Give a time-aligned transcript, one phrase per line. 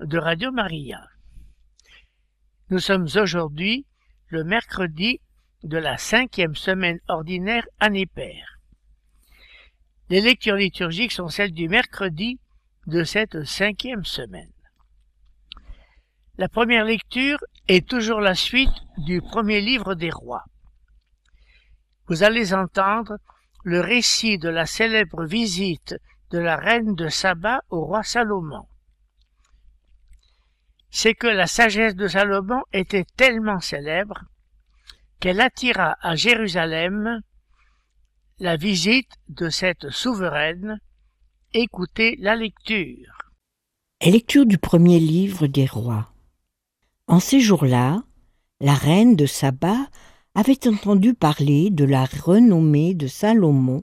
[0.00, 1.00] de Radio Maria.
[2.70, 3.84] Nous sommes aujourd'hui
[4.28, 5.20] le mercredi
[5.64, 8.60] de la cinquième semaine ordinaire année paire.
[10.08, 12.38] Les lectures liturgiques sont celles du mercredi
[12.86, 14.52] de cette cinquième semaine.
[16.36, 20.44] La première lecture est toujours la suite du premier livre des rois.
[22.06, 23.18] Vous allez entendre
[23.64, 25.96] le récit de la célèbre visite
[26.30, 28.68] de la reine de Saba au roi Salomon.
[30.90, 34.24] C'est que la sagesse de Salomon était tellement célèbre
[35.20, 37.20] qu'elle attira à Jérusalem
[38.38, 40.80] la visite de cette souveraine.
[41.52, 43.32] Écoutez la lecture.
[44.00, 46.12] Lecture du premier livre des rois.
[47.08, 48.02] En ces jours-là,
[48.60, 49.76] la reine de Saba
[50.34, 53.82] avait entendu parler de la renommée de Salomon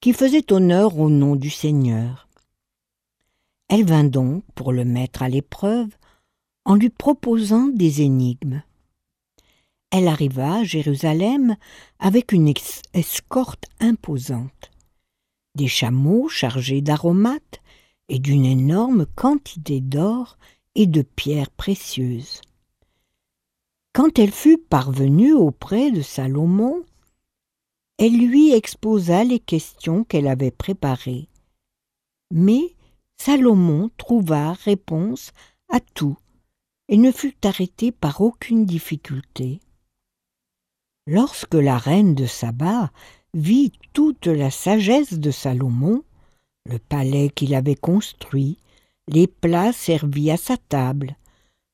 [0.00, 2.28] qui faisait honneur au nom du Seigneur.
[3.68, 5.88] Elle vint donc pour le mettre à l'épreuve
[6.66, 8.62] en lui proposant des énigmes.
[9.92, 11.56] Elle arriva à Jérusalem
[12.00, 12.52] avec une
[12.92, 14.72] escorte imposante,
[15.54, 17.62] des chameaux chargés d'aromates
[18.08, 20.38] et d'une énorme quantité d'or
[20.74, 22.40] et de pierres précieuses.
[23.92, 26.84] Quand elle fut parvenue auprès de Salomon,
[27.96, 31.28] elle lui exposa les questions qu'elle avait préparées.
[32.32, 32.74] Mais
[33.16, 35.30] Salomon trouva réponse
[35.70, 36.18] à tout
[36.88, 39.60] et ne fut arrêté par aucune difficulté.
[41.06, 42.90] Lorsque la reine de Saba
[43.34, 46.02] vit toute la sagesse de Salomon,
[46.64, 48.58] le palais qu'il avait construit,
[49.08, 51.16] les plats servis à sa table,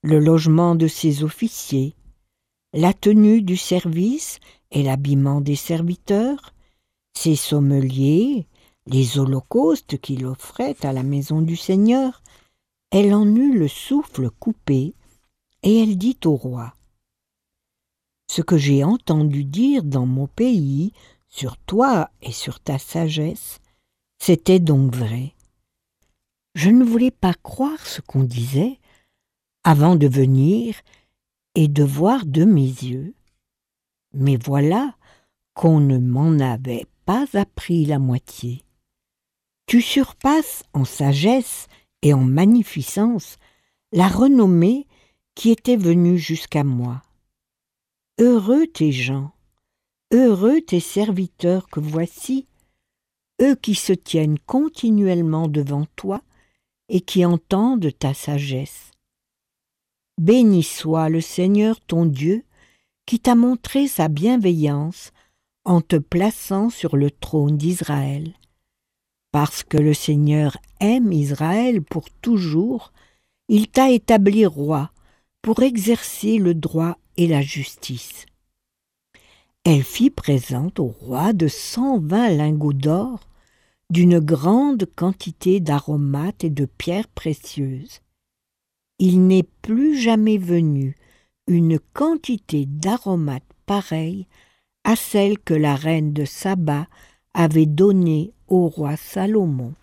[0.03, 1.95] le logement de ses officiers,
[2.75, 4.39] la tenue du service
[4.71, 6.53] et l'habillement des serviteurs,
[7.15, 8.47] ses sommeliers,
[8.87, 12.23] les holocaustes qu'il offrait à la maison du Seigneur,
[12.91, 14.95] elle en eut le souffle coupé,
[15.63, 16.75] et elle dit au roi
[18.29, 20.93] Ce que j'ai entendu dire dans mon pays
[21.29, 23.61] sur toi et sur ta sagesse,
[24.19, 25.35] c'était donc vrai.
[26.55, 28.79] Je ne voulais pas croire ce qu'on disait
[29.65, 30.75] avant de venir
[31.55, 33.15] et de voir de mes yeux.
[34.13, 34.95] Mais voilà
[35.55, 38.63] qu'on ne m'en avait pas appris la moitié.
[39.67, 41.69] Tu surpasses en sagesse
[42.03, 43.37] et en magnificence
[43.93, 44.87] la renommée
[45.35, 47.03] qui était venue jusqu'à moi.
[48.19, 49.33] Heureux tes gens,
[50.13, 52.47] heureux tes serviteurs que voici,
[53.41, 56.23] eux qui se tiennent continuellement devant toi
[56.89, 58.91] et qui entendent ta sagesse.
[60.19, 62.45] Béni soit le Seigneur ton Dieu,
[63.07, 65.11] qui t'a montré sa bienveillance
[65.65, 68.33] en te plaçant sur le trône d'Israël.
[69.33, 72.93] Parce que le Seigneur aime Israël pour toujours,
[73.49, 74.93] il t'a établi roi
[75.43, 78.27] pour exercer le droit et la justice.
[79.65, 83.29] Elle fit présente au roi de cent vingt lingots d'or,
[83.91, 88.01] d'une grande quantité d'aromates et de pierres précieuses.
[88.99, 90.97] Il n'est plus jamais venu
[91.47, 94.27] une quantité d'aromates pareille
[94.85, 96.87] à celle que la reine de Saba
[97.35, 99.75] avait donnée au roi Salomon.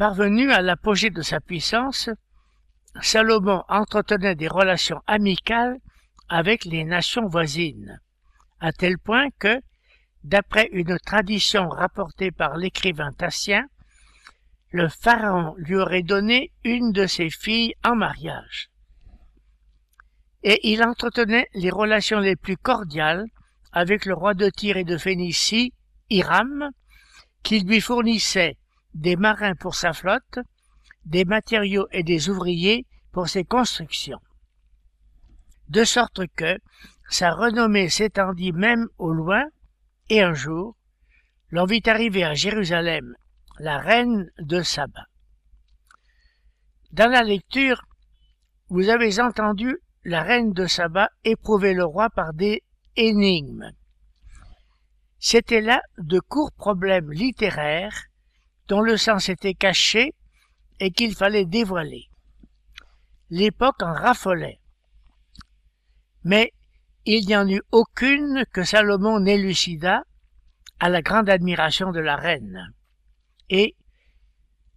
[0.00, 2.08] Parvenu à l'apogée de sa puissance,
[3.02, 5.76] Salomon entretenait des relations amicales
[6.30, 8.00] avec les nations voisines,
[8.60, 9.60] à tel point que,
[10.24, 13.66] D'après une tradition rapportée par l'écrivain Tassien,
[14.70, 18.70] le pharaon lui aurait donné une de ses filles en mariage.
[20.42, 23.26] Et il entretenait les relations les plus cordiales
[23.70, 25.74] avec le roi de Tyr et de Phénicie,
[26.08, 26.70] Hiram,
[27.42, 28.56] qui lui fournissait
[28.94, 30.38] des marins pour sa flotte,
[31.04, 34.20] des matériaux et des ouvriers pour ses constructions.
[35.68, 36.58] De sorte que
[37.08, 39.44] sa renommée s'étendit même au loin
[40.08, 40.76] et un jour,
[41.50, 43.14] l'on vit arriver à Jérusalem
[43.58, 45.06] la reine de Saba.
[46.92, 47.84] Dans la lecture,
[48.68, 52.62] vous avez entendu la reine de Saba éprouver le roi par des
[52.96, 53.70] énigmes.
[55.18, 58.09] C'étaient là de courts problèmes littéraires
[58.70, 60.14] dont le sens était caché
[60.78, 62.08] et qu'il fallait dévoiler.
[63.28, 64.60] L'époque en raffolait.
[66.22, 66.52] Mais
[67.04, 70.04] il n'y en eut aucune que Salomon n'élucida
[70.78, 72.72] à la grande admiration de la reine.
[73.48, 73.74] Et,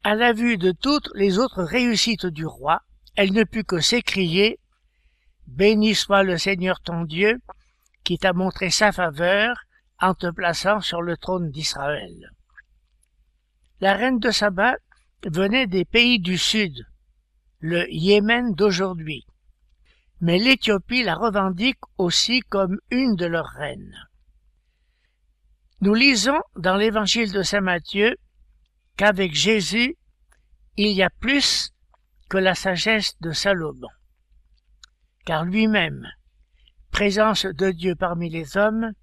[0.04, 2.82] à la vue de toutes les autres réussites du roi,
[3.16, 4.60] elle ne put que s'écrier
[5.46, 7.40] Béni soit le Seigneur ton Dieu,
[8.04, 9.56] qui t'a montré sa faveur
[10.00, 12.32] en te plaçant sur le trône d'Israël.
[13.84, 14.78] La reine de Saba
[15.26, 16.88] venait des pays du sud,
[17.60, 19.26] le Yémen d'aujourd'hui,
[20.22, 24.08] mais l'Éthiopie la revendique aussi comme une de leurs reines.
[25.82, 28.16] Nous lisons dans l'évangile de Saint Matthieu
[28.96, 29.98] qu'avec Jésus,
[30.78, 31.74] il y a plus
[32.30, 33.90] que la sagesse de Salomon,
[35.26, 36.08] car lui-même,
[36.90, 38.94] présence de Dieu parmi les hommes,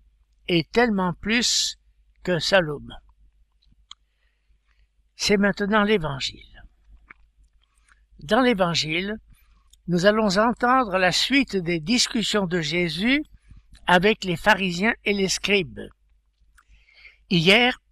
[0.49, 1.77] est tellement plus
[2.23, 2.97] que Salomon.
[5.23, 6.65] C'est maintenant l'Évangile.
[8.21, 9.19] Dans l'Évangile,
[9.87, 13.23] nous allons entendre la suite des discussions de Jésus
[13.87, 15.83] avec les pharisiens et les scribes.
[17.29, 17.83] Hier,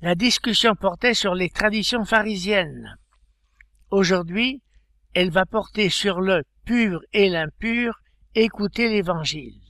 [0.00, 2.96] la discussion portait sur les traditions pharisiennes.
[3.92, 4.60] Aujourd'hui,
[5.14, 8.00] elle va porter sur le pur et l'impur.
[8.34, 9.62] Écoutez l'Évangile.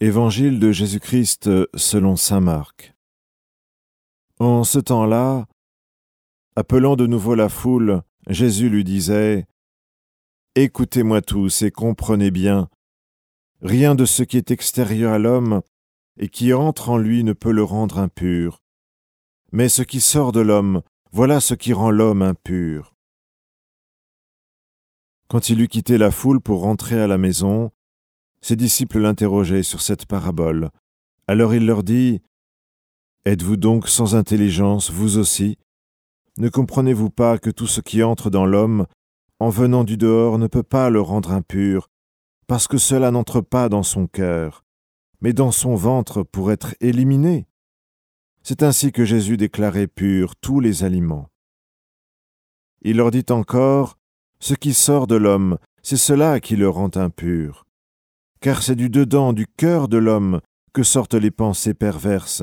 [0.00, 2.94] Évangile de Jésus-Christ selon Saint Marc.
[4.40, 5.46] En ce temps-là,
[6.56, 9.46] appelant de nouveau la foule, Jésus lui disait
[10.56, 12.68] Écoutez-moi tous et comprenez bien,
[13.62, 15.62] rien de ce qui est extérieur à l'homme
[16.18, 18.62] et qui entre en lui ne peut le rendre impur.
[19.52, 20.82] Mais ce qui sort de l'homme,
[21.12, 22.96] voilà ce qui rend l'homme impur.
[25.28, 27.70] Quand il eut quitté la foule pour rentrer à la maison,
[28.44, 30.68] ses disciples l'interrogeaient sur cette parabole.
[31.26, 32.20] Alors il leur dit
[33.24, 35.56] Êtes-vous donc sans intelligence, vous aussi?
[36.36, 38.86] Ne comprenez-vous pas que tout ce qui entre dans l'homme,
[39.40, 41.88] en venant du dehors, ne peut pas le rendre impur,
[42.46, 44.62] parce que cela n'entre pas dans son cœur,
[45.22, 47.46] mais dans son ventre pour être éliminé?
[48.42, 51.30] C'est ainsi que Jésus déclarait pur tous les aliments.
[52.82, 53.96] Il leur dit encore
[54.38, 57.63] Ce qui sort de l'homme, c'est cela qui le rend impur
[58.44, 60.42] car c'est du dedans du cœur de l'homme
[60.74, 62.42] que sortent les pensées perverses,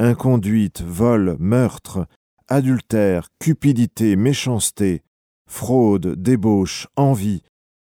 [0.00, 2.08] inconduite, vol, meurtre,
[2.48, 5.04] adultère, cupidité, méchanceté,
[5.48, 7.44] fraude, débauche, envie,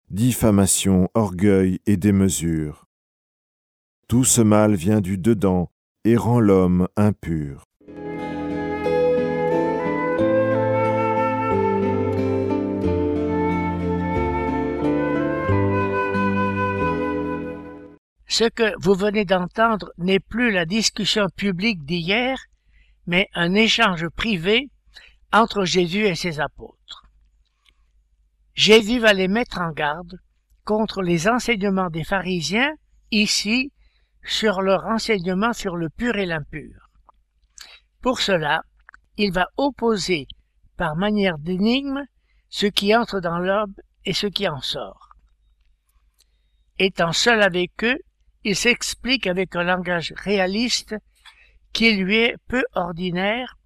[0.08, 2.86] diffamation, orgueil et démesure.
[4.08, 5.68] Tout ce mal vient du dedans
[6.04, 7.66] et rend l'homme impur.
[18.30, 22.38] Ce que vous venez d'entendre n'est plus la discussion publique d'hier,
[23.04, 24.70] mais un échange privé
[25.32, 27.06] entre Jésus et ses apôtres.
[28.54, 30.20] Jésus va les mettre en garde
[30.64, 32.72] contre les enseignements des pharisiens,
[33.10, 33.72] ici,
[34.22, 36.88] sur leur enseignement sur le pur et l'impur.
[38.00, 38.62] Pour cela,
[39.16, 40.28] il va opposer
[40.76, 42.04] par manière d'énigme
[42.48, 45.16] ce qui entre dans l'homme et ce qui en sort.
[46.78, 47.98] Étant seul avec eux,
[48.42, 50.94] il s'explique avec un langage réaliste
[51.72, 53.56] qui lui est peu ordinaire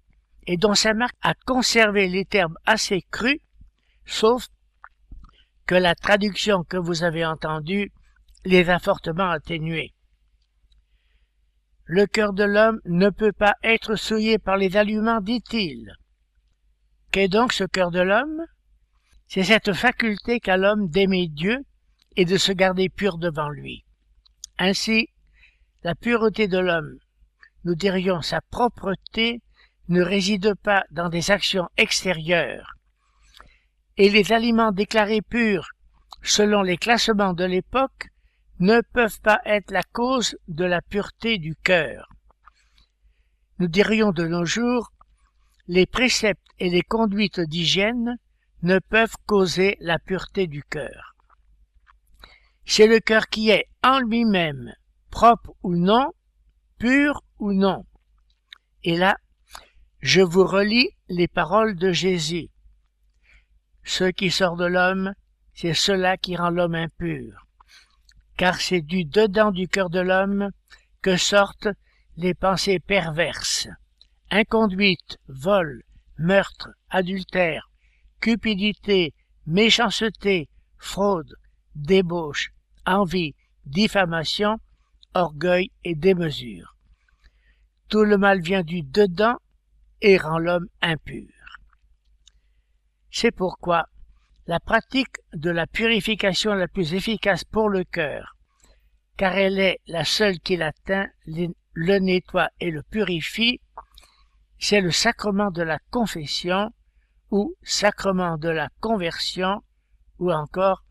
[0.47, 3.39] et dont sa marque a conservé les termes assez crus,
[4.05, 4.47] sauf
[5.65, 7.91] que la traduction que vous avez entendue
[8.43, 9.93] les a fortement atténués.
[11.85, 15.95] Le cœur de l'homme ne peut pas être souillé par les aliments, dit-il.
[17.11, 18.43] Qu'est donc ce cœur de l'homme?
[19.27, 21.59] C'est cette faculté qu'a l'homme d'aimer Dieu
[22.15, 23.85] et de se garder pur devant lui.
[24.57, 25.09] Ainsi,
[25.83, 26.97] la pureté de l'homme,
[27.65, 29.41] nous dirions sa propreté,
[29.89, 32.73] ne réside pas dans des actions extérieures.
[33.97, 35.69] Et les aliments déclarés purs,
[36.23, 38.09] selon les classements de l'époque,
[38.59, 42.07] ne peuvent pas être la cause de la pureté du cœur.
[43.59, 44.91] Nous dirions de nos jours,
[45.67, 48.17] les préceptes et les conduites d'hygiène
[48.63, 51.14] ne peuvent causer la pureté du cœur.
[52.65, 54.73] C'est le cœur qui est en lui-même,
[55.11, 56.11] propre ou non,
[56.79, 57.85] pur ou non.
[58.83, 59.17] Et là,
[60.01, 62.49] je vous relis les paroles de Jésus.
[63.83, 65.13] Ce qui sort de l'homme,
[65.53, 67.47] c'est cela qui rend l'homme impur.
[68.35, 70.49] Car c'est du dedans du cœur de l'homme
[71.01, 71.69] que sortent
[72.17, 73.67] les pensées perverses,
[74.31, 75.83] inconduite, vol,
[76.17, 77.69] meurtre, adultère,
[78.19, 79.13] cupidité,
[79.45, 81.35] méchanceté, fraude,
[81.75, 82.51] débauche,
[82.85, 84.59] envie, diffamation,
[85.13, 86.75] orgueil et démesure.
[87.89, 89.37] Tout le mal vient du dedans
[90.01, 91.29] et rend l'homme impur.
[93.09, 93.87] C'est pourquoi
[94.47, 98.35] la pratique de la purification la plus efficace pour le cœur,
[99.17, 103.61] car elle est la seule qui l'atteint, le nettoie et le purifie,
[104.59, 106.71] c'est le sacrement de la confession
[107.31, 109.61] ou sacrement de la conversion
[110.19, 110.83] ou encore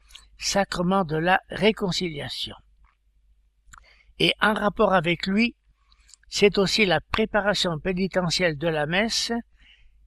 [0.44, 2.56] sacrement de la réconciliation.
[4.18, 5.56] Et en rapport avec lui,
[6.28, 9.32] c'est aussi la préparation pénitentielle de la messe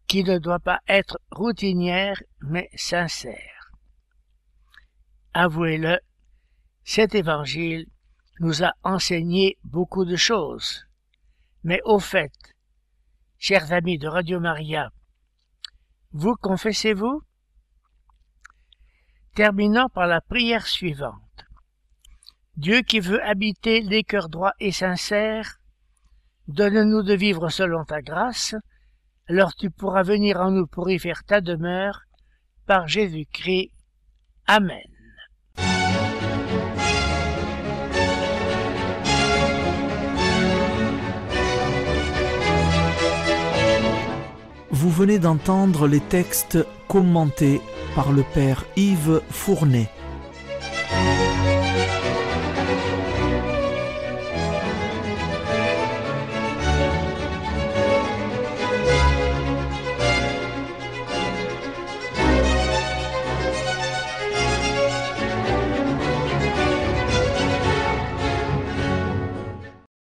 [0.08, 3.72] qui ne doit pas être routinière mais sincère.
[5.34, 6.00] Avouez-le,
[6.84, 7.88] cet évangile
[8.40, 10.86] nous a enseigné beaucoup de choses.
[11.64, 12.32] Mais au fait,
[13.38, 14.92] chers amis de Radio Maria,
[16.12, 17.22] vous confessez-vous?
[19.38, 21.46] Terminons par la prière suivante.
[22.56, 25.60] Dieu qui veut habiter les cœurs droits et sincères,
[26.48, 28.56] donne-nous de vivre selon ta grâce,
[29.30, 32.02] alors tu pourras venir en nous pour y faire ta demeure,
[32.66, 33.70] par Jésus-Christ.
[34.48, 34.82] Amen.
[44.72, 47.62] Vous venez d'entendre les textes commentés
[47.96, 49.90] par le père Yves Fournet.